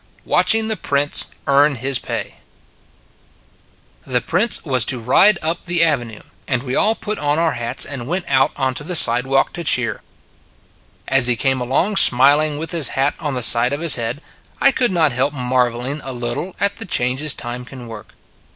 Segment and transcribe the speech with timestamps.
[0.25, 2.33] WATCHING THE PRINCE EARN HIS PAY
[4.03, 7.85] THE Prince was to ride up the Avenue, and we all put on our hats
[7.85, 10.01] and went out onto the side walk to cheer.
[11.07, 14.23] As he came along smiling, with his hat on the side of his head,
[14.59, 18.13] I could not help marvelling a little at the changes time can work.